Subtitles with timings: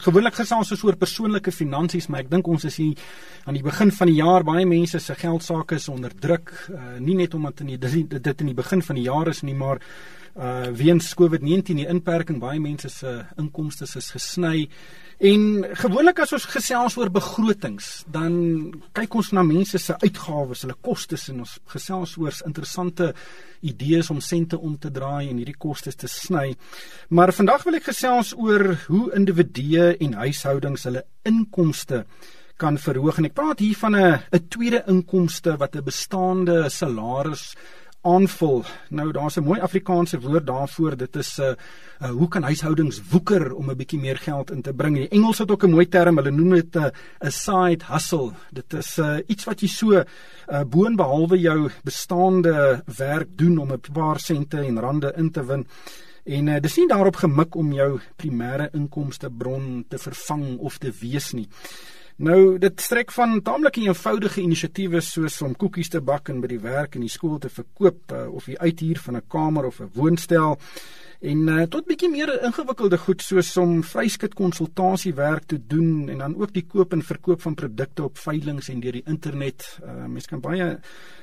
[0.00, 3.00] Gewoonlik gesels ons oor persoonlike finansies, maar ek dink ons is hier
[3.44, 4.46] aan die begin van die jaar.
[4.48, 8.48] Baie mense se geldsaake is onder druk, uh, nie net omdat in die, dit in
[8.48, 9.82] die begin van die jaar is nie, maar
[10.36, 14.68] uh weens COVID-19 die inperking baie mense se inkomste is gesny.
[15.20, 20.76] En gewoonlik as ons gesels oor begrotings, dan kyk ons na mense se uitgawes, hulle
[20.80, 23.10] kostes en ons gesels oor interessante
[23.60, 26.54] idees om sente om te draai en hierdie kostes te sny.
[27.10, 32.06] Maar vandag wil ek gesels oor hoe individue en huishoudings hulle inkomste
[32.60, 37.56] kan verhoog en ek praat hier van 'n 'n tweede inkomste wat 'n bestaande salaris
[38.02, 38.64] aanvul.
[38.88, 40.96] Nou daar's 'n mooi Afrikaanse woord daarvoor.
[40.96, 41.54] Dit is 'n uh,
[42.02, 44.96] uh, hoe kan huishoudings woeker om 'n bietjie meer geld in te bring?
[44.96, 46.16] Die Engels het ook 'n mooi term.
[46.16, 48.32] Hulle noem dit 'n uh, 'n side hustle.
[48.52, 50.04] Dit is uh, iets wat jy so uh,
[50.66, 55.66] boonbehalwe jou bestaande werk doen om 'n paar sente en rande in te win.
[56.24, 60.92] En uh, dis nie daarop gemik om jou primêre inkomste bron te vervang of te
[61.00, 61.48] wees nie.
[62.20, 66.60] Nou dit strek van taamlik eenvoudige inisiatiewe soos om koekies te bak en by die
[66.60, 69.88] werk en die skool te verkoop uh, of die uithuur van 'n kamer of 'n
[69.94, 70.58] woonstel
[71.20, 76.36] en uh, tot bietjie meer ingewikkelde goed soos om vryskut konsultasiewerk te doen en dan
[76.36, 79.78] ook die koop en verkoop van produkte op veilinge en deur die internet.
[79.84, 80.78] Uh, mens kan baie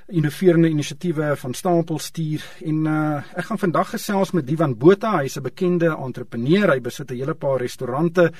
[0.08, 5.20] innoverende inisiatiewe van stapel stuur en uh, ek gaan vandag gesels met Divan Botha.
[5.22, 6.72] Hy's 'n bekende entrepreneur.
[6.72, 8.32] Hy besit 'n hele paar restaurante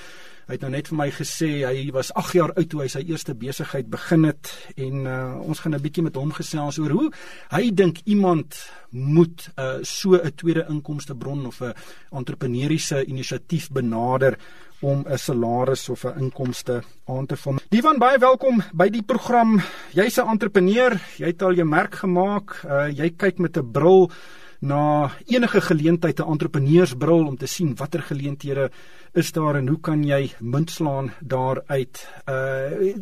[0.48, 3.02] Hy het nou net vir my gesê hy was 8 jaar oud toe hy sy
[3.10, 4.48] eerste besigheid begin het
[4.80, 7.08] en uh, ons gaan 'n bietjie met hom gesels oor hoe
[7.52, 8.56] hy dink iemand
[8.92, 11.76] moet uh, so 'n tweede inkomste bron of 'n
[12.16, 14.40] entrepreneursiese inisiatief benader
[14.80, 17.60] om 'n salaris of 'n inkomste aan te vul.
[17.70, 19.60] Divan baie welkom by die program.
[19.92, 22.64] Jy's 'n entrepreneur, jy het al jou merk gemaak.
[22.64, 24.12] Uh, jy kyk met 'n bril
[24.60, 28.72] na enige geleentheid 'n entrepreneursbril om te sien watter geleenthede
[29.14, 32.08] is daar en hoe kan jy munt slaan daaruit?
[32.26, 32.94] Uh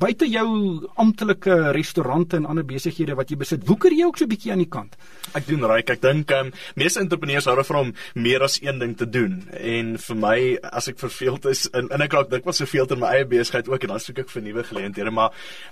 [0.00, 4.28] buite jou amptelike restaurante en ander besighede wat jy besit, woeker jy ook so 'n
[4.28, 4.96] bietjie aan die kant?
[5.34, 5.90] Ek doen reg.
[5.90, 9.48] Ek dink um, meeste entrepreneurs hou daarvan om meer as een ding te doen.
[9.50, 13.12] En vir my as ek verveeld is en, en ek raak dikwels verveeld in my
[13.14, 15.30] eie besigheid ook en dan soek ek vir nuwe geleenthede, maar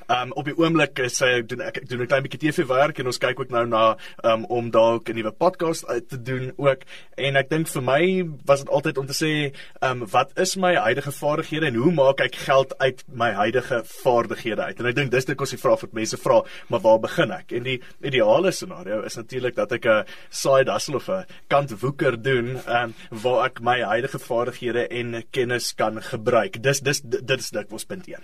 [0.09, 2.99] um, op die oomblik sê ek doen ek, ek doen 'n klein bietjie TV werk
[2.99, 6.53] en ons kyk ook nou na um, om dalk 'n nuwe podcast uit te doen
[6.57, 6.85] ook.
[7.17, 8.03] En ek dink vir my
[8.45, 9.33] was dit altyd om te sê
[9.81, 13.83] ehm um, wat is my huidige vaardighede en hoe maak ek geld uit my huidige
[13.85, 14.81] vaardighede uit?
[14.81, 17.53] En ek dink dis dit kos die vraag wat mense vra, maar waar begin ek?
[17.55, 22.57] En die ideale scenario is natuurlik dat ek 'n side hustle of 'n kantwoeker doen,
[22.67, 26.63] ehm um, waar ek my huidige vaardighede en kennis kan gebruik.
[26.63, 28.19] Dis dis dit is dikwels punt 1.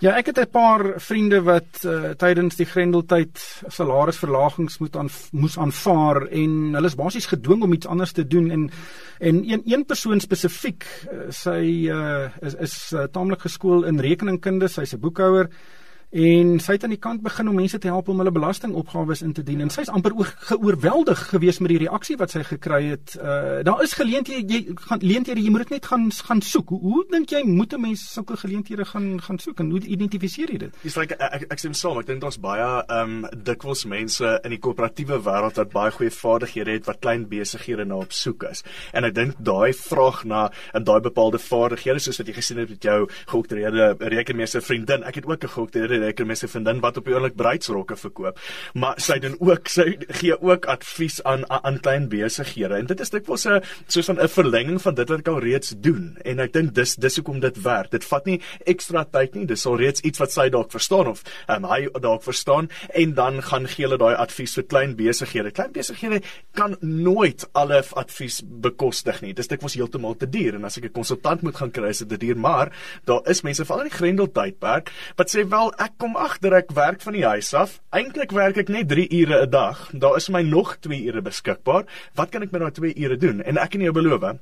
[0.00, 5.58] Ja, ek het 'n paar vriende wat uh, tydens die Grendeltyd salarisverlagings moet aan moes
[5.58, 8.70] aanvaar en hulle is basies gedwing om iets anders te doen en
[9.18, 10.85] en een een persoon spesifiek
[11.30, 15.50] sy uh, is is uh, taamlik geskool in rekeningkunde, sy's 'n boekhouer
[16.10, 19.32] en sy het aan die kant begin om mense te help om hulle belastingopgawes in
[19.32, 20.14] te dien en sy's amper
[20.48, 23.16] geoorweldig geweest met die reaksie wat sy gekry het.
[23.18, 26.68] Uh daar is geleenthede jy gaan geleenthede jy moet dit net gaan gaan soek.
[26.68, 30.50] Hoe, hoe dink jy moet 'n mens sulke geleenthede gaan gaan soek en hoe identifiseer
[30.52, 30.74] jy dit?
[30.82, 34.58] Dis like ek ek, sê saam, ek dink daar's baie um dikwels mense in die
[34.58, 38.62] koöperatiewe wêreld wat baie goeie vaardighede het wat klein besighede na op soek is.
[38.92, 42.68] En ek dink daai vraag na en daai bepaalde vaardighede soos wat jy gesien het
[42.68, 45.02] met jou geoktroeerde rekenmeester vriendin.
[45.02, 45.48] Ek het ook 'n
[45.96, 48.38] geoktroeerde lekker met sy vriendin wat op die oomblik bruidsrokke verkoop.
[48.74, 52.76] Maar sy doen ook sy gee ook advies aan aan klein besighede.
[52.76, 55.74] En dit is dikwels 'n soos van 'n verlenging van dit wat ek al reeds
[55.78, 56.18] doen.
[56.24, 57.90] En ek dink dis dis hoekom dit werk.
[57.90, 59.46] Dit vat nie ekstra tyd nie.
[59.46, 63.42] Dis al reeds iets wat sy dalk verstaan of um, hy dalk verstaan en dan
[63.42, 65.50] gaan gee hulle daai advies vir klein besighede.
[65.50, 66.22] Klein besighede
[66.54, 69.32] kan nooit alle advies bekostig nie.
[69.32, 72.20] Dis dikwels heeltemal te duur en as ek 'n konsultant moet gaan kry is dit
[72.20, 72.72] duur, maar
[73.04, 76.72] daar is mense veral in die Grendel tydperk wat sê wel ek kom agter ek
[76.74, 77.78] werk van die huis af.
[77.94, 79.90] Eintlik werk ek net 3 ure 'n dag.
[79.92, 81.84] Daar is my nog 2 ure beskikbaar.
[82.14, 83.42] Wat kan ek met daai 2 ure doen?
[83.42, 84.38] En ek kan jou beloof,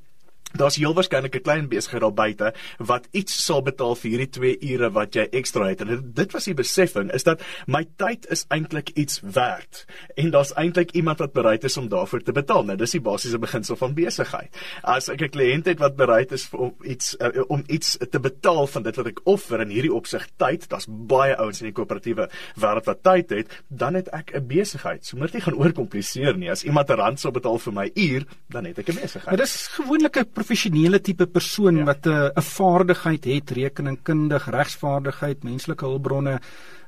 [0.55, 4.59] Daar's heel waarskynlik 'n klein besigheid daar buite wat iets sal betaal vir hierdie 2
[4.61, 5.81] ure wat jy ekstra het.
[5.81, 9.85] En dit was die besefing is dat my tyd is eintlik iets werd
[10.15, 12.65] en daar's eintlik iemand wat bereid is om daarvoor te betaal.
[12.65, 14.57] Nou dis die basiese beginsel van besigheid.
[14.83, 18.67] As ek 'n kliënt het wat bereid is om iets uh, om iets te betaal
[18.67, 22.29] van dit wat ek offer in hierdie opsig tyd, daar's baie ouens in die koöperatiewe
[22.55, 25.07] wêreld wat tyd het, dan het ek 'n besigheid.
[25.07, 26.51] So moet jy gaan oorkompliseer nie.
[26.51, 29.27] As iemand 'n rand sou betaal vir my uur, dan het ek 'n besigheid.
[29.27, 31.85] Maar dis gewoonlik 'n professionele tipe persoon ja.
[31.85, 36.41] wat 'n uh, 'n vaardigheid het, rekeningkundig, regsvaardigheid, menslike hulpbronne,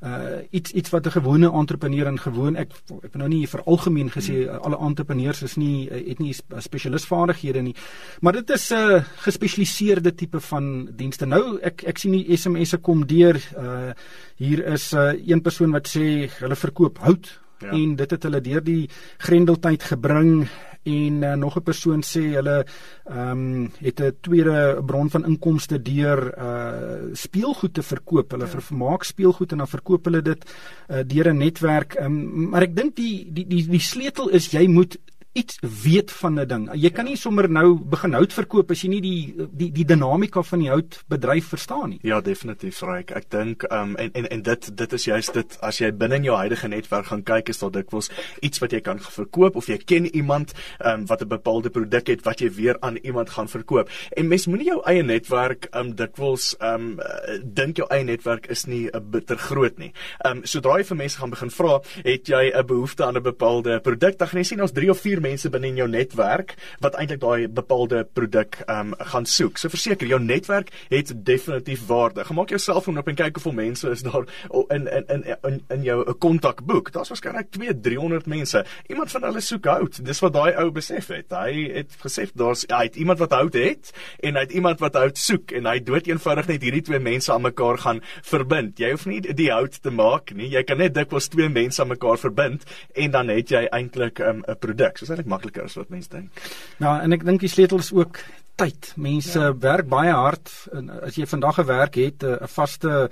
[0.05, 2.71] uh iets iets wat 'n gewone entrepreneur en gewoon ek
[3.03, 4.59] ek wil nou nie vir algemeen gesê hmm.
[4.63, 7.75] alle entrepreneurs is nie het nie spesialistvaardighede nie
[8.21, 12.79] maar dit is 'n uh, gespesialiseerde tipe van dienste nou ek ek sien die SMS'e
[12.79, 13.93] kom deur uh
[14.37, 17.71] hier is 'n uh, een persoon wat sê hulle verkoop hout ja.
[17.71, 18.89] en dit het hulle deur die
[19.19, 20.49] grendeltyd gebring
[20.87, 22.65] en uh, nog 'n persoon sê hulle
[23.05, 28.31] ehm um, het 'n tweede bron van inkomste deur uh speelgoed te verkoop.
[28.31, 28.61] Hulle ja.
[28.61, 30.45] vermaak speelgoed en dan verkoop hulle dit
[30.89, 31.99] uh, deur 'n netwerk.
[32.01, 34.99] Um, maar ek dink die die die die sleutel is jy moet
[35.37, 36.69] iets weet van 'n ding.
[36.73, 40.43] Jy kan nie sommer nou begin hout verkoop as jy nie die die die dinamika
[40.43, 41.99] van die houtbedryf verstaan nie.
[42.03, 43.11] Ja, definitief, Ryk.
[43.11, 46.25] Ek dink um en en en dit dit is juist dit as jy binne in
[46.25, 48.11] jou huidige netwerk gaan kyk is daar dikwels
[48.41, 50.53] iets wat jy kan verkoop of jy ken iemand
[50.85, 53.91] um wat 'n bepaalde produk het wat jy weer aan iemand gaan verkoop.
[54.17, 57.01] En mens moenie jou eie netwerk um dikwels um
[57.45, 59.93] dink jou eie netwerk is nie 'n bitter groot nie.
[60.25, 63.81] Um sodra jy vir mense gaan begin vra, het jy 'n behoefte aan 'n bepaalde
[63.81, 66.97] produk, dan gaan jy sien ons 3 of 4 mense binne in jou netwerk wat
[66.99, 69.59] eintlik daai bepaalde produk um, gaan soek.
[69.59, 72.25] So verseker jou netwerk het definitief waarde.
[72.25, 74.27] Gemaak jou selfoon op en kyk hoeveel mense is daar
[74.75, 76.93] in in in in, in jou kontakboek.
[76.95, 78.65] Daar's waarskynlik 2 300 mense.
[78.89, 80.01] Iemand van hulle soek hout.
[80.05, 81.33] Dis wat daai ou besef het.
[81.33, 84.99] Hy het gesê daar's hy het iemand wat hout het en hy het iemand wat
[84.99, 88.79] hout soek en hy dood eenvoudig net hierdie twee mense aan mekaar gaan verbind.
[88.81, 90.51] Jy hoef nie die hout te maak nie.
[90.53, 94.43] Jy kan net dikwels twee mense aan mekaar verbind en dan het jy eintlik ehm,
[94.47, 94.99] 'n um, produk.
[94.99, 96.45] So eintlik makliker as wat mense dink.
[96.79, 98.21] Ja, en ek dink die sleutel is ook
[98.61, 98.93] tyd.
[98.97, 99.55] Mense ja.
[99.61, 103.11] werk baie hard en as jy vandag 'n werk het, 'n vaste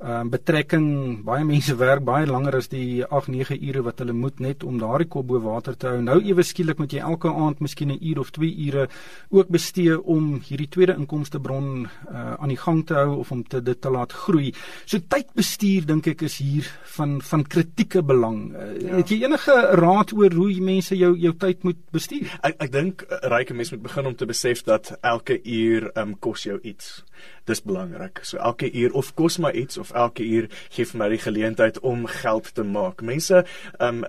[0.00, 0.86] um, betrekking
[1.26, 4.78] baie mense werk baie langer as die 8 9 ure wat hulle moet net om
[4.80, 6.00] daardie kop bo water te hou.
[6.04, 8.88] Nou ewe skielik moet jy elke aand miskien 'n uur of 2 ure
[9.30, 13.62] ook bestee om hierdie tweede inkomstebron uh, aan die gang te hou of om te
[13.62, 14.52] dit te laat groei.
[14.84, 16.66] So tydbestuur dink ek is hier
[16.96, 18.52] van van kritieke belang.
[18.52, 18.96] Uh, ja.
[18.96, 22.38] Het jy enige raad oor hoe jy mense jou jou tyd moet bestuur?
[22.42, 26.14] Ek ek dink uh, ryke mense moet begin om te besef dat elke uur um,
[26.18, 27.04] kos jou iets.
[27.44, 28.20] Dis belangrik.
[28.22, 31.80] So elke uur of kos my iets of elke uur gee vir my die geleentheid
[31.80, 33.02] om geld te maak.
[33.02, 33.44] Mense
[33.78, 34.04] um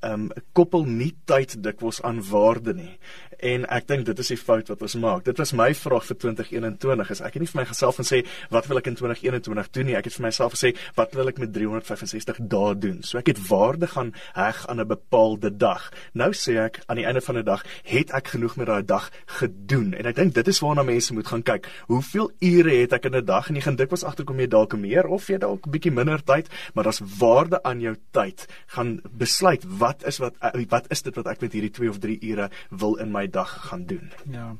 [0.00, 2.98] um koppel nie tyd dikwels aan waarde nie.
[3.42, 5.24] En ek dink dit is die fout wat ons maak.
[5.26, 7.10] Dit was my vraag vir 2021.
[7.10, 8.20] Is ek het nie vir myself en sê
[8.54, 9.96] wat wil ek in 2021 doen nie.
[9.98, 13.00] Ek het vir myself gesê wat wil ek met 365 dae doen.
[13.02, 15.90] So ek het waarde gaan heg aan 'n bepaalde dag.
[16.14, 19.10] Nou sê ek aan die einde van die dag het ek genoeg met daai dag
[19.26, 19.94] gedoen.
[19.94, 21.66] En ek dink dit is waarna mense moet gaan kyk.
[21.86, 23.48] Hoeveel ure het ek in 'n dag?
[23.48, 26.48] En jy gaan dikwels agterkom jy dalk meer of jy dalk 'n bietjie minder tyd,
[26.74, 28.46] maar daar's waarde aan jou tyd.
[28.66, 30.34] Gaan besluit wat is wat
[30.68, 33.68] wat is dit wat ek met hierdie 2 of 3 ure wil in my dag
[33.68, 34.10] gaan doen.
[34.30, 34.56] Ja.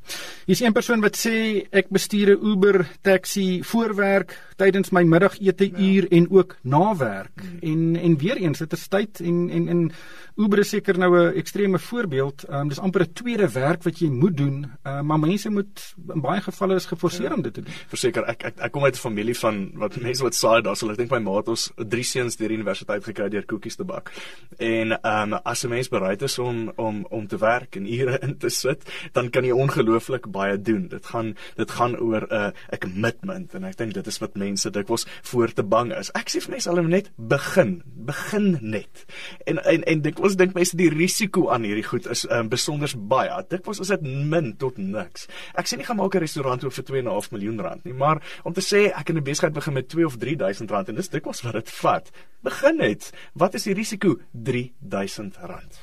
[0.47, 6.03] Hier's een persoon wat sê ek bestuur 'n Uber taxi voorwerk tydens my middagete uur
[6.03, 6.17] ja.
[6.17, 7.41] en ook na werk.
[7.41, 7.59] Hmm.
[7.61, 9.93] En en weer eens dit is tyd en en en
[10.37, 12.45] Uber is seker nou 'n ekstreme voorbeeld.
[12.45, 15.95] Ehm um, dis amper 'n tweede werk wat jy moet doen, uh, maar mense moet
[16.15, 17.35] in baie gevalle is geforseer ja.
[17.35, 17.75] om dit te doen.
[17.89, 20.91] Verseker ek ek ek kom uit 'n familie van wat mense wat saai daar, so
[20.91, 23.85] ek dink my ma het ons drie seuns deur die universiteit gekry deur koekies te
[23.85, 24.13] bak.
[24.59, 28.19] En ehm um, as 'n mens bereid is om om om te werk en ure
[28.23, 28.83] in te sit,
[29.13, 30.89] dan kan jy ongelooflik baie doen.
[30.89, 34.71] Dit gaan dit gaan oor 'n uh, commitment en ek dink dit is wat mense
[34.71, 36.11] dikwels voor te bang is.
[36.19, 39.05] Ek sê vir mense hulle net begin, begin net.
[39.47, 43.33] En en en dikwels dink mense die risiko aan hierdie goed is um, besonder baie.
[43.49, 45.29] Dikwels is dit min tot niks.
[45.55, 48.53] Ek sê nie gaan maak 'n restaurant oop vir 2.5 miljoen rand nie, maar om
[48.53, 51.43] te sê ek kan 'n besigheid begin met 2 of 3000 rand en dis dikwels
[51.43, 52.11] wat dit vat.
[52.43, 53.13] Begin net.
[53.35, 54.19] Wat is die risiko?
[54.33, 55.81] 3000 rand.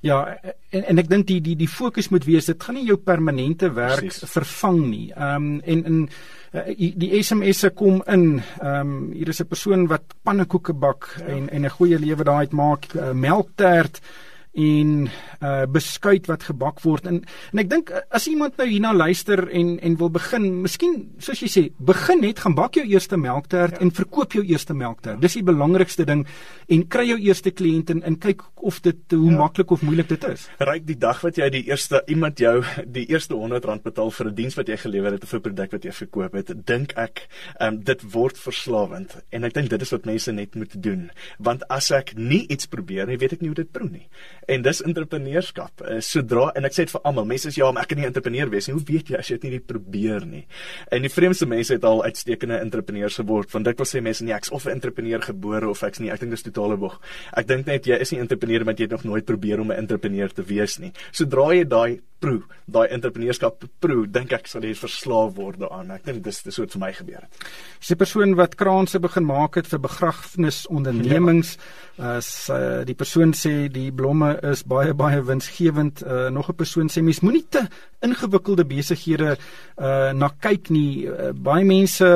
[0.00, 0.38] Ja,
[0.70, 3.72] en en ek dink die die die fokus moet wees dit gaan nie jou permanente
[3.72, 4.30] werk Precies.
[4.30, 5.12] vervang nie.
[5.16, 6.08] Ehm um, en in
[6.52, 8.42] uh, die SMS'e kom in.
[8.60, 11.26] Ehm um, hier is 'n persoon wat pannekoeke bak ja.
[11.26, 14.00] en en 'n goeie lewe daai het maak uh, melktert
[14.52, 15.08] en
[15.40, 19.78] uh beskuit wat gebak word en en ek dink as iemand nou hierna luister en
[19.80, 23.80] en wil begin, miskien soos jy sê, begin net gaan bak jou eerste melktert ja.
[23.84, 25.20] en verkoop jou eerste melktert.
[25.22, 26.26] Dis die belangrikste ding
[26.68, 29.38] en kry jou eerste kliënt en, en kyk of dit hoe ja.
[29.38, 30.44] maklik of moeilik dit is.
[30.60, 34.34] Ryk die dag wat jy die eerste iemand jou die eerste R100 betaal vir 'n
[34.36, 37.26] diens wat jy gelewer het of 'n produk wat jy verkoop het, dink ek
[37.60, 41.10] um dit word verslawend en ek dink dit is wat mense net moet doen.
[41.38, 44.08] Want as ek nie iets probeer nie, weet ek nie hoe dit proe nie
[44.48, 45.82] en dis entrepreneurskap.
[45.82, 48.06] Uh, sodra en ek sê dit vir almal, mense sê ja, maar ek kan nie
[48.06, 48.74] 'n entrepreneur wees nie.
[48.74, 50.46] Hoe weet jy as jy dit nie probeer nie?
[50.90, 53.50] En die vreemdste mense het al uitstekende entrepreneurs geword.
[53.52, 56.10] Want dit wil sê mense nie ek's of 'n entrepreneur gebore of ek's nie.
[56.10, 57.00] Ek dink dis totale bog.
[57.36, 59.76] Ek dink net jy is nie entrepreneur want jy het nog nooit probeer om 'n
[59.76, 60.92] entrepreneur te wees nie.
[61.12, 65.90] Sodra jy daai proe, daai entrepreneurskap proe, dink ek sal jy verslaaf word daaraan.
[65.96, 67.46] Ek dink dis dis wat vir my gebeur het.
[67.80, 71.56] Dis 'n persoon wat kraanse begin maak het vir begrafnisondernemings.
[71.56, 72.16] Ja.
[72.16, 76.88] As uh, die persoon sê die blomme is baie baie winsgewend, uh, nog 'n persoon
[76.88, 77.68] sê mens moenie te
[78.02, 79.36] ingewikkelde besighede
[79.78, 81.06] uh na kyk nie.
[81.06, 82.06] Uh, baie mense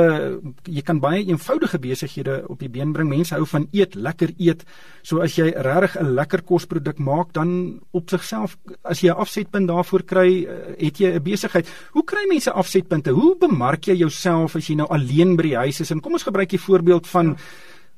[0.65, 3.09] jy kan baie eenvoudige besighede op die been bring.
[3.09, 4.65] Mense hou van eet, lekker eet.
[5.03, 9.69] So as jy regtig 'n lekker kosproduk maak, dan op sigself as jy 'n afsetpunt
[9.69, 11.67] daarvoor kry, uh, het jy 'n besigheid.
[11.93, 13.11] Hoe kry mense afsetpunte?
[13.11, 15.91] Hoe bemark jy jouself as jy nou alleen by die huis is?
[15.91, 17.37] En kom ons gebruik die voorbeeld van ja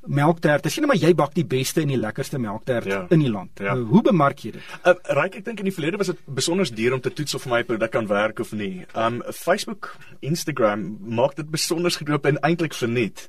[0.06, 0.66] melktert.
[0.70, 3.00] Sien nou maar jy bak die beste en die lekkerste melktert ja.
[3.14, 3.60] in die land.
[3.62, 3.74] Ja.
[3.76, 4.74] Hoe bemark jy dit?
[4.86, 7.46] Uh, Ryk, ek dink in die verlede was dit besonder duur om te toets of
[7.50, 8.84] my produk kan werk of nie.
[8.98, 9.90] Um Facebook,
[10.24, 10.86] Instagram
[11.18, 13.26] maak dit besonder goedkoop en eintlik verniet.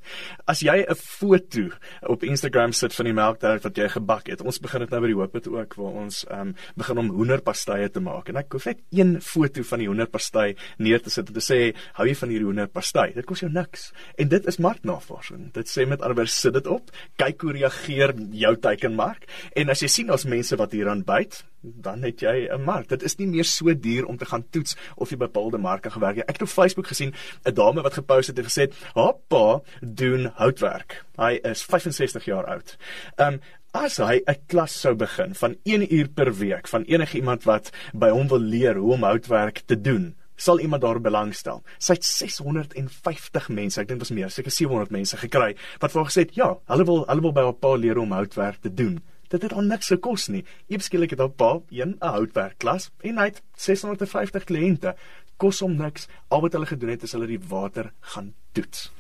[0.48, 1.70] As jy 'n foto
[2.08, 4.42] op Instagram sit van die melktert wat jy gebak het.
[4.42, 8.00] Ons begin dit nou by die Hoopit ook waar ons um begin om hoenderpastye te
[8.00, 8.30] maak.
[8.30, 11.76] En ek hoef net een foto van die hoenderpastye neer te sit en te sê,
[11.94, 13.92] "Hou jy van hierdie hoenderpastye?" Dit kos jou niks.
[14.18, 15.52] En dit is marknavorsing.
[15.54, 19.26] Dit sê met anderwoorde sit dit op, kyk hoe reageer jou teikenmark
[19.60, 22.88] en as jy sien ons mense wat hieraan byt, dan het jy 'n mark.
[22.90, 26.16] Dit is nie meer so duur om te gaan toets of jy bepaalde marke gewerk
[26.16, 26.30] het.
[26.30, 27.14] Ek het op Facebook gesien
[27.46, 32.46] 'n dame wat gepost het en gesê het, "Hoppa, doen houtwerk." Hy is 65 jaar
[32.46, 32.78] oud.
[33.18, 37.44] Um As hy 'n klas sou begin van 1 uur per week van enige iemand
[37.44, 41.62] wat by hom wil leer hoe om houtwerk te doen, sal iemand daar belangstel.
[41.78, 46.10] Sy het 650 mense, ek dink was meer, seker 700 mense gekry wat vir haar
[46.10, 49.02] gesê het, "Ja, hulle wil hulle wil by haar pa leer om houtwerk te doen."
[49.30, 50.44] Dit het al niks gekos nie.
[50.68, 54.96] Eweskielik het haar pa een 'n houtwerkklas en hy het 650 kliënte.
[55.38, 56.08] Kos hom niks.
[56.30, 58.92] Al wat hulle gedoen het is hulle die water gaan toets.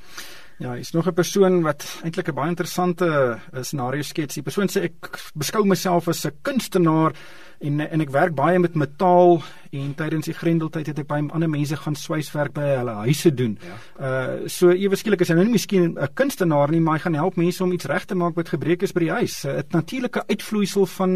[0.59, 4.33] Ja, is nog 'n persoon wat eintlik 'n baie interessante scenario skets.
[4.33, 7.13] Die persoon sê ek beskou myself as 'n kunstenaar
[7.59, 9.41] en en ek werk baie met metaal
[9.71, 13.57] en tydens die grendeltyd het ek by ander mense gaan swyswerk by hulle huise doen.
[13.61, 13.77] Ja.
[13.99, 17.13] Uh so ewe skielik is hy nou nie miskien 'n kunstenaar nie, maar hy gaan
[17.13, 19.45] help mense om iets reg te maak wat gebreek is by die huis.
[19.45, 21.11] 'n Natuurlike uitvloeisel van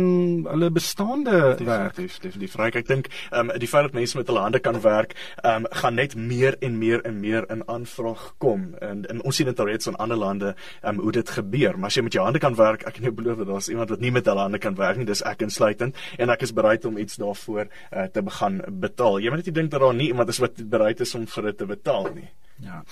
[0.49, 1.95] hulle bestaande werk.
[1.95, 4.59] Dis dis die vraag ek dink, ehm um, die feit dat mense met hulle hande
[4.59, 8.75] kan werk, ehm um, gaan net meer en meer en meer in aanvraag kom.
[8.79, 11.77] En, en ons sien dit alreeds in ander lande, ehm um, hoe dit gebeur.
[11.79, 13.89] Maar as jy met jou hande kan werk, ek kan jou beloof dat daar's iemand
[13.89, 16.85] wat nie met hulle hande kan werk nie, dis ek insluitend en ek is bereid
[16.85, 19.19] om iets daarvoor uh, te begin betaal.
[19.19, 21.57] Jy moet net dink dat daar nie iemand is wat bereid is om vir dit
[21.57, 22.29] te betaal nie.
[22.63, 22.83] Ja.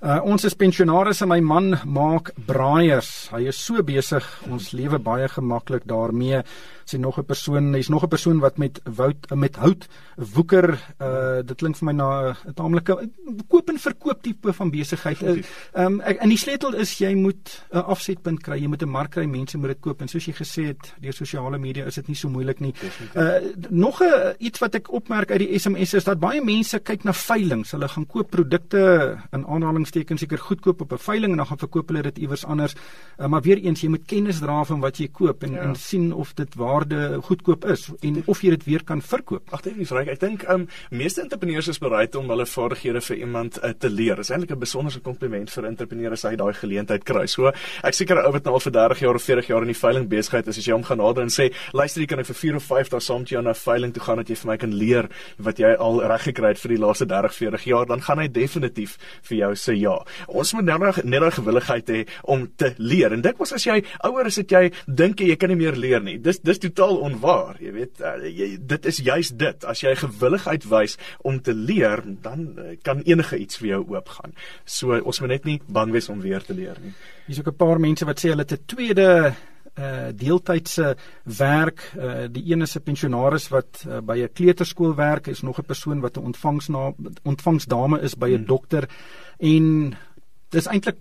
[0.00, 3.28] Uh, ons is pensionaars en my man maak braaiers.
[3.34, 4.24] Hy is so besig.
[4.48, 6.40] Ons lewe baie gemaklik daarmee
[6.90, 10.78] sê nog 'n persoon, hy's nog 'n persoon wat met woud met hout woeker.
[11.00, 13.10] Uh dit klink vir my na 'n taamlike
[13.48, 15.22] koop en verkoop tipe van besigheid.
[15.22, 18.60] Ehm um, en die sleutel is jy moet 'n afsetpunt kry.
[18.60, 20.00] Jy moet 'n mark kry, mense moet dit koop.
[20.00, 22.74] En soos jy gesê het, deur sosiale media is dit nie so moeilik nie.
[23.14, 27.04] Uh nog 'n iets wat ek opmerk uit die SMS is dat baie mense kyk
[27.04, 27.70] na veilinge.
[27.70, 31.88] Hulle gaan koop produkte in aanhalingstekens seker goedkoop op 'n veiling en dan gaan verkoop
[31.88, 32.74] hulle dit iewers anders.
[33.18, 35.60] Uh, maar weer eens, jy moet kennis dra van wat jy koop en ja.
[35.60, 39.52] en sien of dit waar waarde goedkoop is en of jy dit weer kan verkoop.
[39.52, 40.08] Ag, dit is reg.
[40.14, 44.16] Ek dink um meeste entrepreneurs is bereid om hulle vaardighede vir iemand uh, te leer.
[44.20, 47.26] Dit is eintlik 'n besonderse kompliment vir entrepreneurs as hy daai geleentheid kry.
[47.26, 47.52] So,
[47.84, 50.08] ek seker ou wat nou al vir 30 jaar of 40 jaar in die veiling
[50.08, 52.56] besigheid is, as jy hom gaan nader en sê, "Luister, jy kan ek vir 4
[52.56, 54.72] of 5 dae saam met jou na veiling toe gaan dat jy vir my kan
[54.72, 55.08] leer
[55.38, 58.28] wat jy al reg gekry het vir die laaste 30, 40 jaar," dan gaan hy
[58.28, 59.98] definitief vir jou sê ja.
[60.28, 63.12] Ons moet nou net net daai gewilligheid hê om te leer.
[63.12, 66.00] En dit was as jy ouer is, het jy dink jy kan nie meer leer
[66.00, 66.18] nie.
[66.18, 69.64] Dis dis totaal onwaar, jy weet, uh, jy, dit is juis dit.
[69.64, 74.34] As jy gewilligheid wys om te leer, dan uh, kan enige iets vir jou oopgaan.
[74.64, 76.92] So ons moet net nie bang wees om weer te leer nie.
[77.26, 79.34] Hier's ook 'n paar mense wat sê hulle het 'n tweede
[79.78, 80.96] uh deeltydse
[81.38, 85.58] werk uh die een is 'n pensionaris wat uh, by 'n kleuterskool werk is nog
[85.58, 88.46] 'n persoon wat 'n ontvangsna ontvangsdame is by 'n hmm.
[88.46, 88.88] dokter
[89.38, 89.94] en
[90.50, 90.98] dis eintlik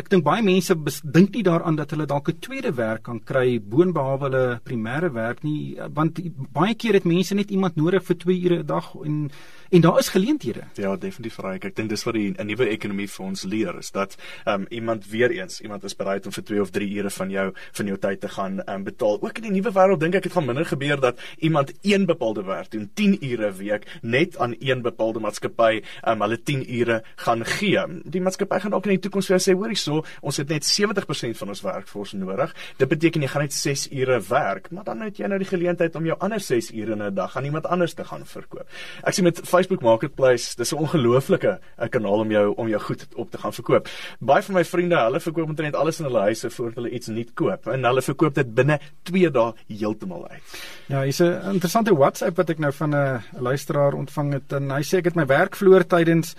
[0.00, 3.60] ek dink baie mense dink nie daaraan dat hulle dalk 'n tweede werk kan kry
[3.60, 6.20] boonbehalwe hulle primêre werk nie want
[6.52, 9.30] baie keer het mense net iemand nodig vir 2 ure 'n dag en
[9.70, 10.62] en daar is geleenthede.
[10.74, 11.58] Ja, definitief vry.
[11.60, 14.16] Ek dink dis wat die 'n nuwe ekonomie vir ons leer is dat
[14.46, 17.52] um, iemand weer eens iemand is bereid om vir 2 of 3 ure van jou
[17.72, 19.20] van jou tyd te gaan um, betaal.
[19.20, 22.44] Ook in die nuwe wêreld dink ek dit gaan minder gebeur dat iemand een bepaalde
[22.44, 27.02] werk doen 10 ure 'n week net aan een bepaalde maatskappy um, hulle 10 ure
[27.16, 27.84] gaan gee.
[28.04, 30.66] Die maatskappy gaan dalk in die toekoms vir jou sê, hoorie so, ons het net
[30.66, 32.54] 70% van ons werkforce nodig.
[32.78, 35.96] Dit beteken jy gaan net 6 ure werk, maar dan het jy nou die geleentheid
[35.98, 38.66] om jou ander 6 ure in 'n dag aan iemand anders te gaan verkoop.
[39.04, 43.06] Ek sien met Facebook Marketplace, dis 'n ongelooflike 'n kanaal om jou om jou goed
[43.14, 43.88] op te gaan verkoop.
[44.20, 47.34] Baie van my vriende, hulle verkoop omtrent alles in hulle huise voordat hulle iets nuut
[47.34, 50.42] koop en hulle verkoop dit binne 2 dae heeltemal uit.
[50.88, 54.82] Ja, hier's 'n interessante WhatsApp wat ek nou van 'n luisteraar ontvang het en hy
[54.82, 56.36] sê ek het my werk verloor tydens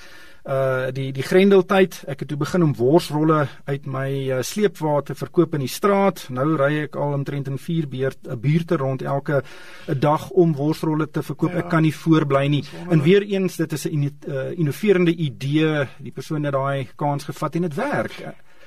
[0.50, 5.16] uh die die grendeltyd ek het toe begin om worsrolle uit my uh, sleepwa te
[5.16, 6.26] verkoop in die straat.
[6.34, 9.44] Nou ry ek al omtrent in 4 beurt 'n buurte rond elke
[9.88, 11.54] 'n dag om worsrolle te verkoop.
[11.54, 12.64] Ja, ek kan nie voorbly nie.
[12.90, 15.88] En weer eens dit is 'n uh, innoverende idee.
[16.00, 18.24] Die persoon het daai kans gevat en dit werk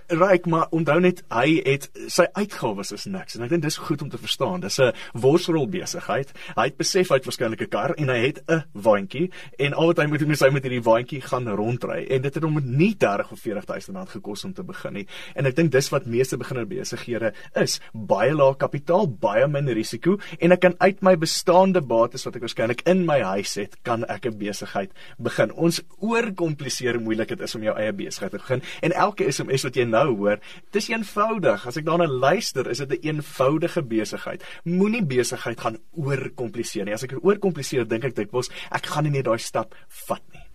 [0.09, 3.37] ryk maar onthou net hy het sy uitgawes is niks.
[3.37, 4.61] En ek dink dis goed om te verstaan.
[4.61, 8.43] Dis 'n worsrol besigheid hy het besef hy het waarskynlik 'n kar en hy het
[8.49, 9.31] 'n waantjie.
[9.59, 12.07] En al wat hy moet doen is hy met hierdie waantjie gaan rondry.
[12.11, 15.07] En dit het hom nie 30 of 40 000 rand gekos om te begin nie.
[15.35, 17.81] En ek dink dis wat meeste beginner besighede is.
[17.93, 20.19] Baie lae kapitaal baie min risiko.
[20.39, 24.05] En ek kan uit my bestaande bates wat ek waarskynlik in my huis het kan
[24.05, 25.53] ek 'n besigheid begin.
[25.53, 28.63] Ons oorkompliseer moeilik dit is om jou eie besigheid te begin.
[28.81, 30.41] En elke SMS wat jy nou hoor,
[30.75, 31.67] dis eenvoudig.
[31.69, 34.45] As ek daarna luister, is dit 'n een eenvoudige besigheid.
[34.65, 36.95] Moenie besigheid gaan oorkompliseer nie.
[36.95, 39.75] As ek oorkompliseer, dink ek dikwels ek gaan nie net daai stap
[40.09, 40.47] vat nie.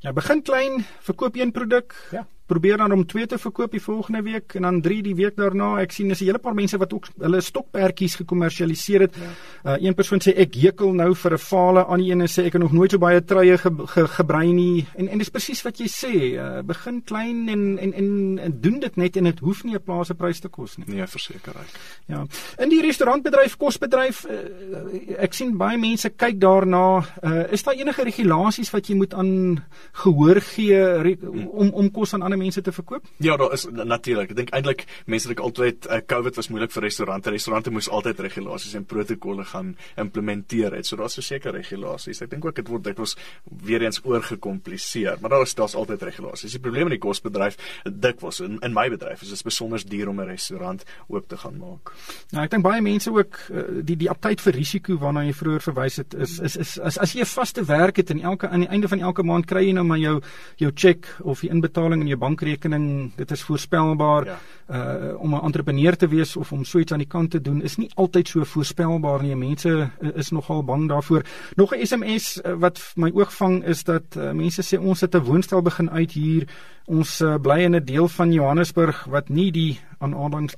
[0.00, 1.94] Ja, begin klein, verkoop een produk.
[2.12, 5.36] Ja probeer dan om 2 te verkoop die volgende week en dan 3 die week
[5.36, 5.78] daarna.
[5.80, 9.14] Ek sien is 'n hele paar mense wat ook hulle stokperdjies gekommersialiseer het.
[9.16, 9.76] Ja.
[9.76, 12.52] Uh, een persoon sê ek hekel nou vir 'n fale, aan die ene sê ek
[12.52, 14.86] het nog nooit so baie truie ge, ge, gebrei nie.
[14.96, 16.14] En en dis presies wat jy sê.
[16.34, 19.82] Uh, begin klein en en en, en doen dit net en dit hoef nie 'n
[19.82, 20.86] plase prys te kos nie.
[20.86, 21.68] Nee, verseker ek.
[22.06, 22.26] Ja.
[22.58, 27.04] In die restaurantbedryf, kosbedryf, uh, ek sien baie mense kyk daarna.
[27.22, 31.16] Uh, is daar enige regulasies wat jy moet aan gehoor gee re,
[31.52, 33.08] om om kos aan ander mense te verkoop?
[33.24, 34.32] Ja, daar is natuurlik.
[34.34, 37.32] Ek dink eintlik mense het altyd uh, COVID was moeilik vir restaurante.
[37.34, 40.88] Restaurante moes altyd regulasies en protokolle gaan implementeer het.
[40.88, 42.22] So daar's verseker regulasies.
[42.24, 43.16] Ek dink ook dit word dit was
[43.64, 46.56] weer eens oorgekompliseer, maar daar is daar's altyd regulasies.
[46.56, 50.20] Die probleem in die kosbedryf dikwels in, in my bedryf is dit besonder duur om
[50.20, 51.92] 'n restaurant oop te gaan maak.
[52.32, 55.62] Nou, ek dink baie mense ook uh, die die aptyd vir risiko waarna jy vroeër
[55.68, 58.60] verwys het is is is as as jy 'n vaste werk het en elke aan
[58.60, 60.20] die einde van elke maand kry jy nou maar jou
[60.56, 64.24] jou cheque of die inbetaling in jou bankrekening, dit is voorspelbaar.
[64.24, 64.38] Ja.
[64.70, 67.62] Uh om 'n entrepreneur te wees of om so iets aan die kant te doen
[67.62, 69.36] is nie altyd so voorspelbaar nie.
[69.36, 71.22] Mense uh, is nogal bang daarvoor.
[71.56, 75.14] Nog 'n SMS uh, wat my oog vang is dat uh, mense sê ons het
[75.14, 76.46] 'n woonstel begin uit hier.
[76.86, 79.80] Ons uh, bly in 'n deel van Johannesburg wat nie die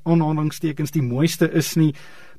[0.02, 1.94] aanhalingstekens die mooiste is nie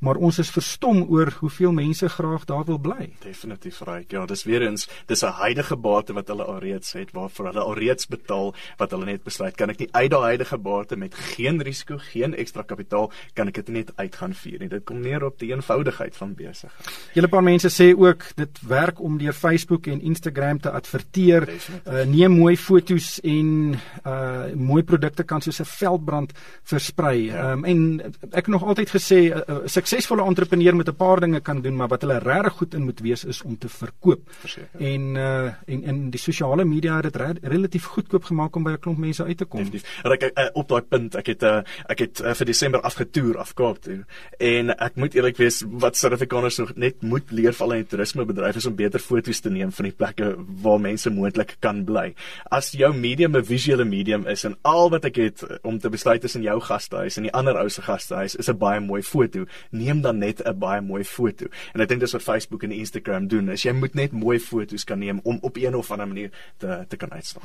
[0.05, 3.09] maar ons is verstom oor hoeveel mense graag daar wil bly.
[3.23, 4.05] Definitief reg.
[4.13, 8.07] Ja, dis weer eens dis 'n huidige bate wat hulle alreeds het waarvoor hulle alreeds
[8.07, 11.97] betaal wat hulle net besluit kan ek nie uit daai huidige bate met geen risiko,
[11.97, 14.69] geen ekstra kapitaal kan ek dit net uitgaan vier nie.
[14.69, 16.89] Dit kom neer op die eenvoudigheid van besigheid.
[17.13, 21.49] Julle paar mense sê ook dit werk om deur Facebook en Instagram te adverteer.
[21.85, 27.25] Uh, neem mooi foto's en uh mooi produkte kan soos 'n veldbrand versprei.
[27.25, 27.51] Ja.
[27.51, 29.57] Um, en ek het nog altyd gesê uh, uh,
[29.95, 32.99] suksesvolle entrepreneur met 'n paar dinge kan doen, maar wat hulle regtig goed in moet
[32.99, 34.21] wees is om te verkoop.
[34.39, 34.79] Verseker.
[34.79, 38.71] En uh en in die sosiale media het dit re relatief goedkoop gemaak om by
[38.71, 39.59] 'n klomp mense uit te kom.
[39.59, 40.01] Definitief.
[40.03, 43.37] Ek, ek uh, op daai punt, ek het uh ek het uh, vir Desember afgetoer
[43.37, 44.05] af Kaap toe.
[44.37, 48.55] En ek moet eerlik wees wat Suid-Afrikaners nog net moet leer val in die toerismebedryf
[48.55, 52.13] is om beter foto's te neem van die plekke waar mense moontlik kan bly.
[52.51, 56.21] As jou medium 'n visuele medium is en al wat ek het om te besluit
[56.21, 59.45] tussen jou gastehuis en die ander ou se gastehuis is 'n baie mooi foto
[59.85, 61.45] neem dan net 'n baie mooi foto.
[61.73, 63.49] En ek dink dis wat Facebook en Instagram doen.
[63.49, 66.85] Is jy moet net mooi foto's kan neem om op een of ander manier te
[66.89, 67.43] te kan uitstaan.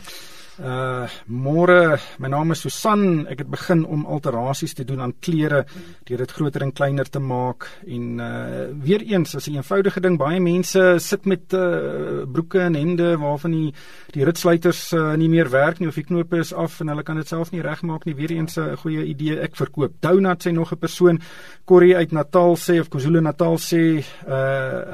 [0.61, 3.27] Uh môre, my naam is Susan.
[3.33, 5.65] Ek het begin om alterasies te doen aan klere
[6.05, 10.19] deur dit groter en kleiner te maak en uh weer eens as 'n eenvoudige ding,
[10.19, 13.73] baie mense sit met uh broeke en hemde waarvan die
[14.13, 17.17] die ritsluiters uh, nie meer werk nie of die knope is af en hulle kan
[17.17, 18.15] dit self nie regmaak nie.
[18.15, 19.41] Weer eens 'n goeie idee.
[19.41, 21.21] Ek verkoop donuts en nog 'n persoon
[21.65, 23.83] Corrie uit Natal sê of KwaZulu-Natal sê
[24.29, 24.39] uh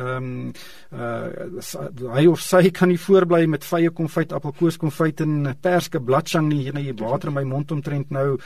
[0.06, 0.52] ehm um,
[0.94, 6.48] uh hy of sy kan nie voorbly met vye konfyt, appelkoos konfyt en perske bladjang
[6.50, 8.36] nie jy water in my mond omtrent nou.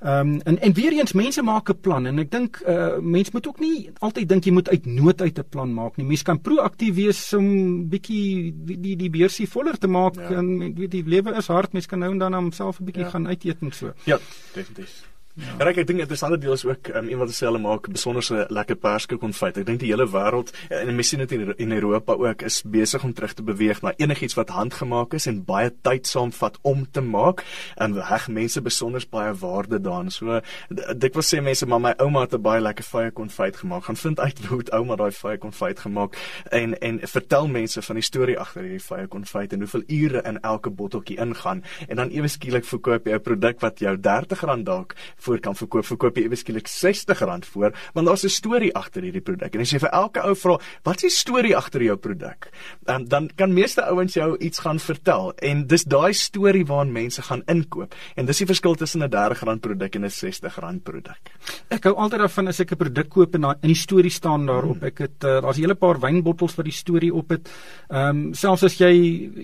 [0.00, 3.30] Ehm um, en en weer eens mense maak 'n plan en ek dink uh mense
[3.34, 6.06] moet ook nie altyd dink jy moet uit nood uit 'n plan maak nie.
[6.06, 10.38] Mense kan proaktief wees om bietjie die die, die beursie voller te maak ja.
[10.38, 11.72] en weet die lewe is hard.
[11.72, 13.10] Mense kan nou en dan homself 'n bietjie ja.
[13.10, 13.92] gaan uit eet en so.
[14.04, 14.18] Ja,
[14.54, 15.09] definitief.
[15.38, 15.68] Ja.
[15.70, 19.20] Ek dink interessante deel is ook um, iemand wat sê hulle maak besonderse lekker perskoek
[19.22, 19.60] konfyt.
[19.60, 23.04] Ek dink die hele wêreld en mense sien dit in, in Europa ook is besig
[23.06, 27.02] om terug te beweeg na enigiets wat handgemaak is en baie tyd saamvat om te
[27.04, 27.44] maak.
[27.78, 30.10] En reg mense besonder baie waarde daarin.
[30.10, 33.84] So dit wil sê mense maar my ouma het 'n baie lekker vye konfyt gemaak.
[33.84, 36.18] Gaan vind uit hoe ouma daai vye konfyt gemaak
[36.50, 40.40] en en vertel mense van die storie agter hierdie vye konfyt en hoeveel ure in
[40.40, 44.94] elke botteltjie ingaan en dan ewe skielik verkoop jy 'n produk wat jou R30 dalk
[45.20, 49.20] voor kan verkoop, verkoop jy ewe skielik R60 voor, want daar's 'n storie agter hierdie
[49.20, 49.54] produk.
[49.54, 52.50] En as jy vir elke ou vra, "Wat is die storie agter jou produk?"
[52.86, 57.22] Um, dan kan meeste ouens jou iets gaan vertel en dis daai storie waarna mense
[57.22, 57.94] gaan inkoop.
[58.16, 61.20] En dis die verskil tussen 'n R30 produk en 'n R60 produk.
[61.68, 64.78] Ek hou altyd daarvan as ek 'n produk koop en in die storie staan daarop.
[64.78, 64.86] Hmm.
[64.86, 67.50] Ek het uh, daar's 'n hele paar wynbottels wat die storie op het.
[67.88, 68.92] Ehm um, selfs as jy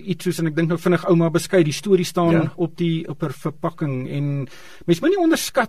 [0.05, 2.53] iets soos en ek dink nou vinnig ouma beskei, die storie staan ja.
[2.55, 4.47] op die op 'n verpakking en
[4.85, 5.19] mens moet nie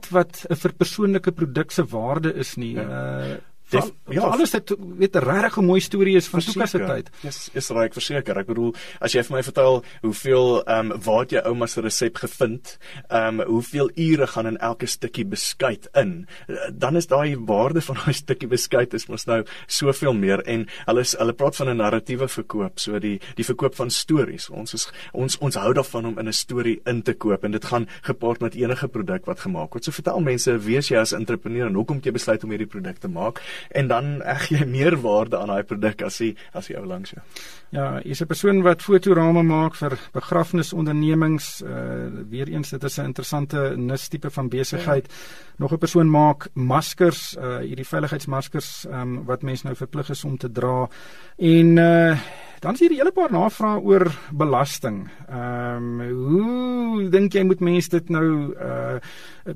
[0.07, 2.75] wat 'n verpersoonlike produk se waarde is nie.
[2.75, 2.83] Ja.
[2.83, 3.37] Uh
[3.69, 7.11] Def, ja, alles het weet 'n regtig 'n mooi storie is van Tuka se tyd.
[7.21, 8.39] Yes, is reg verseker.
[8.39, 12.17] Ek bedoel, as jy vir my vertel hoeveel ehm um, waar jy ouma se resep
[12.17, 12.79] gevind,
[13.09, 16.27] ehm um, hoeveel ure gaan in elke stukkie beskuit in,
[16.73, 21.01] dan is daai waarde van daai stukkie beskuit is mos nou soveel meer en hulle
[21.01, 24.49] is, hulle praat van 'n narratiewe verkoop, so die die verkoop van stories.
[24.51, 27.65] Ons is ons ons hou daarvan om in 'n storie in te koop en dit
[27.65, 29.85] gaan gepaard met enige produk wat gemaak word.
[29.85, 32.67] So vertel mense, wie is jy as entrepreneur en hoekom het jy besluit om hierdie
[32.67, 33.43] produk te maak?
[33.71, 37.11] En dan eg jy meer waarde aan daai produk as jy as jy ou langs
[37.11, 37.23] jou.
[37.71, 41.63] Ja, jy's 'n persoon wat fotorame maak vir begrafnisondernemings.
[41.63, 45.07] Uh weer eens dit is 'n interessante nis tipe van besigheid.
[45.09, 45.15] Ja.
[45.57, 50.37] Nog 'n persoon maak maskers, uh hierdie veiligheidsmaskers um wat mense nou verplig is om
[50.37, 50.89] te dra.
[51.37, 52.19] En uh
[52.61, 55.09] Dan is hier 'n hele paar navrae oor belasting.
[55.29, 58.99] Ehm um, hoe dink jy moet mense dit nou uh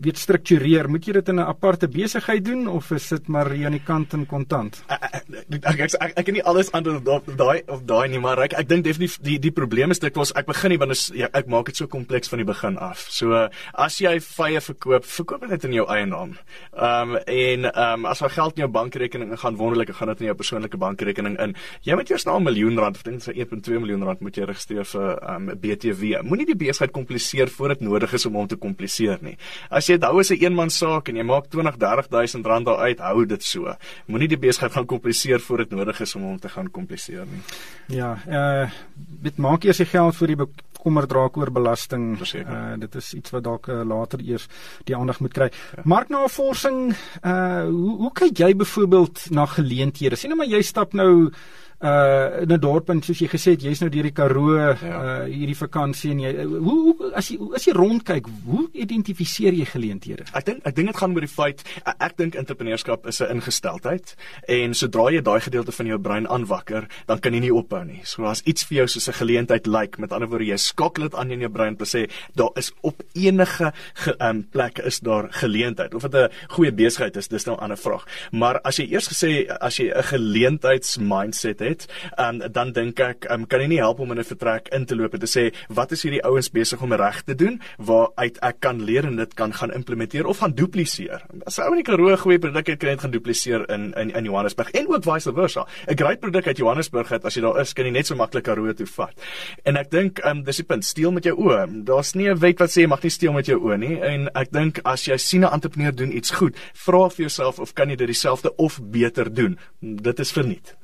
[0.00, 0.88] weet struktureer?
[0.88, 3.84] Moet jy dit in 'n aparte besigheid doen of is dit maar hier aan die
[3.84, 4.82] kant in kontant?
[4.88, 5.24] Ek
[5.62, 8.52] ek ek, ek, ek, kan nie alles antwoord op daai of daai nie, maar ek
[8.52, 11.28] ek dink definitief die die probleem is dit was ek begin nie want is, ja,
[11.32, 13.06] ek maak dit so kompleks van die begin af.
[13.10, 16.36] So as jy vye verkoop, verkoop dit in jou eie naam.
[16.72, 20.20] Ehm um, en ehm um, as jy geld in jou bankrekening gaan wonderlik gaan dit
[20.20, 21.54] in jou persoonlike bankrekening in.
[21.82, 24.44] Jy moet eers na 'n miljoen rand of dink sy 1.2 miljoen rand moet jy
[24.44, 26.22] registreer vir um, BTW.
[26.22, 29.36] Moenie die besigheid kompliseer voor dit nodig is om hom te kompliseer nie.
[29.70, 32.98] As jy dit hou as 'n eenman saak en jy maak 20, 30000 rand daaruit,
[32.98, 33.74] hou dit so.
[34.06, 37.42] Moenie die besigheid gaan kompliseer voor dit nodig is om hom te gaan kompliseer nie.
[37.86, 38.70] Ja, uh
[39.22, 40.36] dit maak eers die geld vir die
[40.82, 42.18] kommer draak oor belasting.
[42.42, 44.48] Uh dit is iets wat dalk uh, later eers
[44.88, 45.50] die aandag moet kry.
[45.76, 45.86] Ja.
[45.94, 50.16] Marknavorsing, uh hoe hoe kyk jy byvoorbeeld na geleenthede?
[50.16, 51.32] Sien nou maar jy stap nou
[51.82, 54.70] uh in 'n dorp en soos jy gesê het jy's nou deur die Karoo ja.
[54.70, 59.52] uh hierdie vakansie en jy uh, hoe, hoe as jy as jy rondkyk hoe identifiseer
[59.52, 61.64] jy geleenthede ek dink ek dink dit gaan oor die feit
[61.98, 64.14] ek dink entrepreneurskap is 'n ingesteldheid
[64.48, 68.00] en sodra jy daai gedeelte van jou brein aanwakker dan kan jy nie ophou nie
[68.04, 71.08] so as iets vir jou soos 'n geleentheid lyk like, met ander woorde jy skakel
[71.08, 72.06] dit aan in jou brein te sê
[72.38, 77.16] daar is op enige ge, um, plek is daar geleentheid of dit 'n goeie besigheid
[77.16, 80.98] is dis nou 'n ander vraag maar as jy eers gesê as jy 'n geleentheids
[80.98, 81.86] mindset het
[82.18, 84.96] um, dan dink ek um, kan jy nie help om in 'n vertrek in te
[84.96, 88.60] loop en te sê wat is hierdie ouens besig om reg te doen waaruit ek
[88.60, 91.22] kan leer en dit kan gaan implementeer of gaan dupliseer.
[91.46, 93.92] As 'n ou in die Karoo goeie produk het, kan jy dit gaan dupliseer in
[93.94, 95.66] in in Johannesburg en ook vice versa.
[95.88, 98.44] 'n Great produk uit Johannesburg het as jy daar is, kan jy net so maklik
[98.44, 99.14] Karoo toe vat.
[99.64, 101.84] En ek dink um, dis die punt, steel met jou oë.
[101.86, 104.28] Daar's nie 'n wet wat sê jy mag nie steel met jou oë nie en
[104.34, 107.88] ek dink as jy sien 'n entrepreneur doen iets goed, vra vir jouself of kan
[107.88, 109.58] jy dit dieselfde of beter doen.
[109.80, 110.76] Dit is verniet.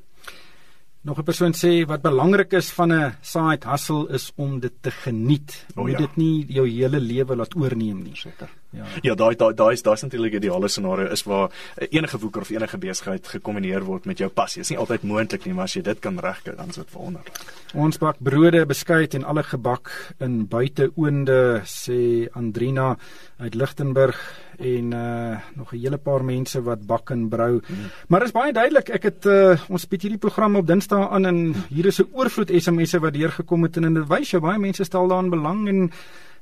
[1.01, 4.91] Nog 'n persoon sê wat belangrik is van 'n side hustle is om dit te
[4.91, 5.65] geniet.
[5.75, 5.97] Oh, Moet ja.
[5.97, 8.15] dit nie jou hele lewe laat oorneem nie.
[8.15, 8.49] Seker.
[8.69, 8.85] Ja.
[9.01, 11.49] Ja, daai daai daai is daai natuurlik die ideale scenario is waar
[11.89, 14.61] enige woeker of enige besigheid gekombineer word met jou passie.
[14.61, 16.93] Dit is nie altyd moontlik nie, maar as jy dit kan regkry, dan is dit
[16.93, 17.41] wonderlik.
[17.73, 19.89] Ons bak brode, beskuit en alle gebak
[20.25, 22.91] in buiteoonde sê Andrina
[23.39, 24.21] uit Lichtenburg
[24.59, 27.61] en uh nog 'n hele paar mense wat bak en brou.
[27.65, 27.89] Hmm.
[28.07, 31.55] Maar is baie duidelik, ek het uh ons het hierdie program op Dinsdae aan en
[31.69, 35.07] hier is 'n oorvloed SMS'e wat deurgekom het en dit wys jou baie mense stel
[35.07, 35.91] daaraan belang en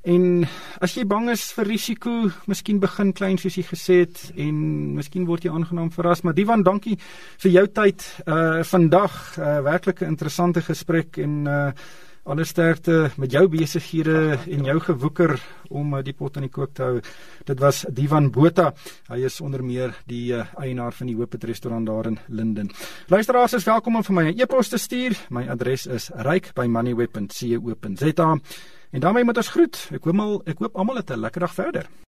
[0.07, 0.45] En
[0.79, 2.11] as jy bang is vir risiko,
[2.47, 4.55] miskien begin klein soos jy gesê het en
[4.95, 6.95] miskien word jy aangenaam verras, maar Divan, dankie
[7.43, 9.13] vir jou tyd uh vandag.
[9.35, 11.71] Uh werklike interessante gesprek en uh
[12.27, 15.39] alle sterkte met jou besighede en jou gewoeker
[15.69, 16.99] om uh, die pot in die kook te hou.
[17.47, 18.73] Dit was Divan Botha.
[19.07, 22.69] Hy is onder meer die uh, eienaar van die Hoopet restaurant daar in Linden.
[23.07, 25.17] Luisteraars is welkom om vir my 'n e-pos te stuur.
[25.29, 28.39] My adres is ryk@moneyweb.co.za.
[28.91, 29.89] En daarmee moet ons groet.
[29.91, 31.89] Ek hoop mal ek hoop almal het 'n lekker dag verder.